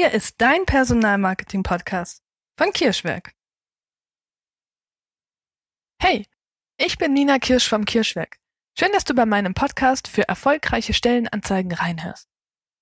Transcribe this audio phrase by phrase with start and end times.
[0.00, 2.22] Hier ist dein Personalmarketing-Podcast
[2.56, 3.34] von Kirschwerk.
[6.00, 6.26] Hey,
[6.78, 8.38] ich bin Nina Kirsch vom Kirschwerk.
[8.78, 12.30] Schön, dass du bei meinem Podcast für erfolgreiche Stellenanzeigen reinhörst.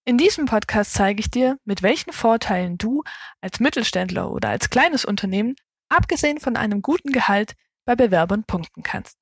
[0.04, 3.02] In diesem Podcast zeige ich dir, mit welchen Vorteilen du
[3.40, 5.56] als Mittelständler oder als kleines Unternehmen,
[5.88, 9.18] abgesehen von einem guten Gehalt, bei Bewerbern punkten kannst.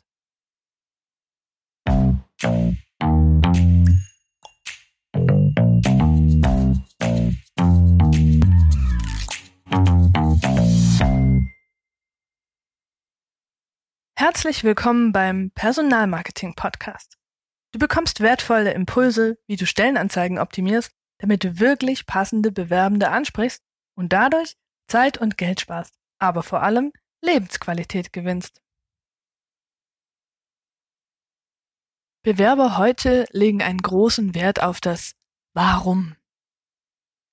[14.19, 17.19] Herzlich willkommen beim Personalmarketing Podcast.
[17.73, 23.63] Du bekommst wertvolle Impulse, wie du Stellenanzeigen optimierst, damit du wirklich passende Bewerbende ansprichst
[23.95, 24.57] und dadurch
[24.89, 28.63] Zeit und Geld sparst, aber vor allem Lebensqualität gewinnst.
[32.23, 35.13] Bewerber heute legen einen großen Wert auf das
[35.53, 36.17] Warum.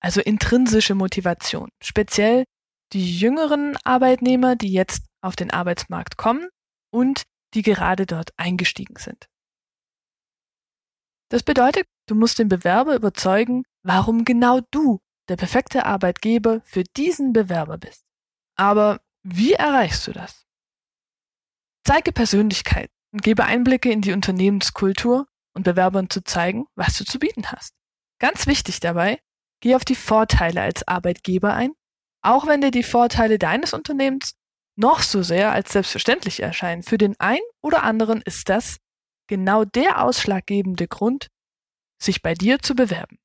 [0.01, 1.69] Also intrinsische Motivation.
[1.81, 2.43] Speziell
[2.91, 6.49] die jüngeren Arbeitnehmer, die jetzt auf den Arbeitsmarkt kommen
[6.93, 9.27] und die gerade dort eingestiegen sind.
[11.29, 17.33] Das bedeutet, du musst den Bewerber überzeugen, warum genau du der perfekte Arbeitgeber für diesen
[17.33, 18.05] Bewerber bist.
[18.55, 20.45] Aber wie erreichst du das?
[21.85, 27.19] Zeige Persönlichkeit und gebe Einblicke in die Unternehmenskultur und Bewerbern zu zeigen, was du zu
[27.19, 27.73] bieten hast.
[28.19, 29.19] Ganz wichtig dabei,
[29.61, 31.73] geh auf die Vorteile als Arbeitgeber ein,
[32.21, 34.35] auch wenn dir die Vorteile deines Unternehmens
[34.75, 36.83] noch so sehr als selbstverständlich erscheinen.
[36.83, 38.77] Für den einen oder anderen ist das
[39.27, 41.27] genau der ausschlaggebende Grund,
[42.01, 43.17] sich bei dir zu bewerben.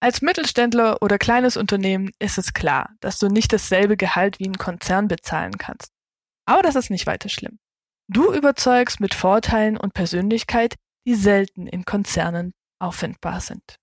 [0.00, 4.58] Als Mittelständler oder kleines Unternehmen ist es klar, dass du nicht dasselbe Gehalt wie ein
[4.58, 5.92] Konzern bezahlen kannst.
[6.46, 7.58] Aber das ist nicht weiter schlimm.
[8.08, 13.76] Du überzeugst mit Vorteilen und Persönlichkeit, die selten in Konzernen auffindbar sind.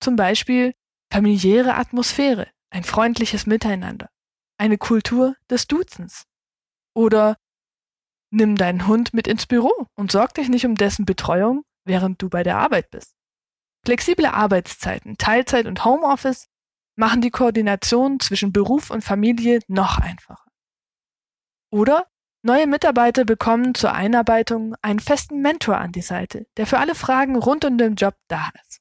[0.00, 0.72] Zum Beispiel
[1.12, 4.08] familiäre Atmosphäre, ein freundliches Miteinander,
[4.62, 6.24] eine Kultur des Duzens.
[6.94, 7.36] Oder
[8.30, 12.28] nimm deinen Hund mit ins Büro und sorg dich nicht um dessen Betreuung, während du
[12.28, 13.16] bei der Arbeit bist.
[13.84, 16.46] Flexible Arbeitszeiten, Teilzeit und Homeoffice
[16.94, 20.46] machen die Koordination zwischen Beruf und Familie noch einfacher.
[21.72, 22.06] Oder
[22.42, 27.34] neue Mitarbeiter bekommen zur Einarbeitung einen festen Mentor an die Seite, der für alle Fragen
[27.34, 28.80] rund um den Job da ist.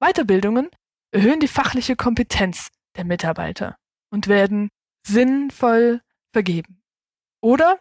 [0.00, 0.70] Weiterbildungen
[1.12, 3.76] erhöhen die fachliche Kompetenz der Mitarbeiter
[4.10, 4.70] und werden
[5.08, 6.02] sinnvoll
[6.32, 6.82] vergeben.
[7.40, 7.80] Oder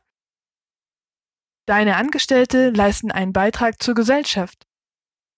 [1.68, 4.66] deine Angestellte leisten einen Beitrag zur Gesellschaft.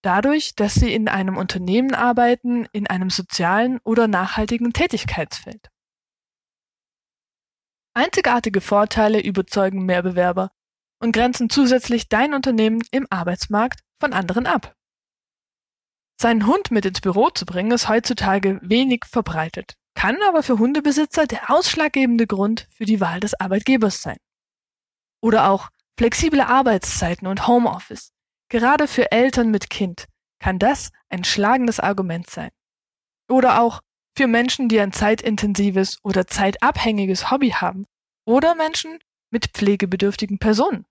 [0.02, 5.68] Dadurch, dass sie in einem Unternehmen arbeiten, in einem sozialen oder nachhaltigen Tätigkeitsfeld.
[7.92, 10.52] Einzigartige Vorteile überzeugen mehr Bewerber
[11.00, 14.74] und grenzen zusätzlich dein Unternehmen im Arbeitsmarkt von anderen ab.
[16.18, 21.26] Seinen Hund mit ins Büro zu bringen, ist heutzutage wenig verbreitet kann aber für Hundebesitzer
[21.26, 24.16] der ausschlaggebende Grund für die Wahl des Arbeitgebers sein.
[25.22, 25.68] Oder auch
[25.98, 28.12] flexible Arbeitszeiten und Homeoffice.
[28.48, 30.06] Gerade für Eltern mit Kind
[30.40, 32.50] kann das ein schlagendes Argument sein.
[33.28, 33.80] Oder auch
[34.16, 37.86] für Menschen, die ein zeitintensives oder zeitabhängiges Hobby haben.
[38.26, 38.98] Oder Menschen
[39.30, 40.86] mit pflegebedürftigen Personen.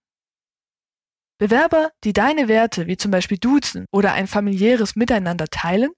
[1.40, 5.92] Bewerber, die deine Werte wie zum Beispiel Duzen oder ein familiäres Miteinander teilen,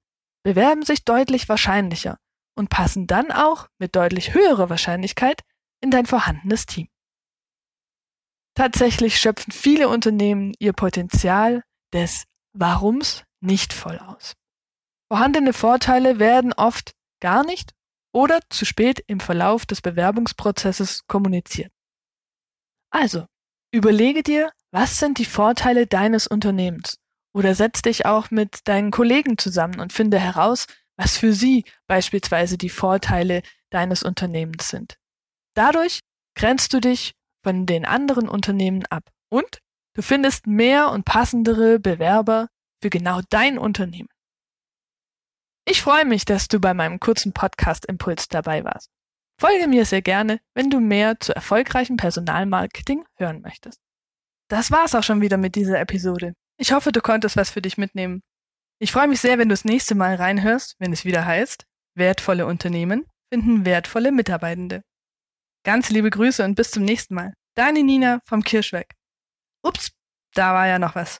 [0.43, 2.17] bewerben sich deutlich wahrscheinlicher
[2.55, 5.41] und passen dann auch mit deutlich höherer Wahrscheinlichkeit
[5.81, 6.87] in dein vorhandenes Team.
[8.55, 11.63] Tatsächlich schöpfen viele Unternehmen ihr Potenzial
[11.93, 14.33] des Warums nicht voll aus.
[15.11, 17.71] Vorhandene Vorteile werden oft gar nicht
[18.13, 21.71] oder zu spät im Verlauf des Bewerbungsprozesses kommuniziert.
[22.91, 23.25] Also,
[23.73, 26.97] überlege dir, was sind die Vorteile deines Unternehmens
[27.33, 30.67] oder setz dich auch mit deinen Kollegen zusammen und finde heraus,
[31.01, 33.41] was für sie beispielsweise die Vorteile
[33.71, 34.97] deines Unternehmens sind.
[35.55, 36.01] Dadurch
[36.35, 37.13] grenzt du dich
[37.43, 39.61] von den anderen Unternehmen ab und
[39.95, 42.49] du findest mehr und passendere Bewerber
[42.83, 44.09] für genau dein Unternehmen.
[45.65, 48.91] Ich freue mich, dass du bei meinem kurzen Podcast Impuls dabei warst.
[49.39, 53.79] Folge mir sehr gerne, wenn du mehr zu erfolgreichem Personalmarketing hören möchtest.
[54.49, 56.33] Das war's auch schon wieder mit dieser Episode.
[56.57, 58.21] Ich hoffe, du konntest was für dich mitnehmen
[58.81, 62.45] ich freue mich sehr, wenn du das nächste Mal reinhörst, wenn es wieder heißt, wertvolle
[62.45, 64.83] Unternehmen finden wertvolle Mitarbeitende.
[65.63, 67.33] Ganz liebe Grüße und bis zum nächsten Mal.
[67.55, 68.93] Deine Nina vom Kirschweg.
[69.63, 69.91] Ups,
[70.33, 71.19] da war ja noch was.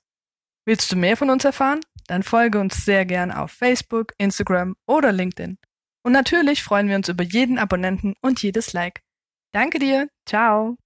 [0.65, 1.79] Willst du mehr von uns erfahren?
[2.07, 5.57] Dann folge uns sehr gern auf Facebook, Instagram oder LinkedIn.
[6.03, 9.01] Und natürlich freuen wir uns über jeden Abonnenten und jedes Like.
[9.53, 10.09] Danke dir.
[10.25, 10.77] Ciao.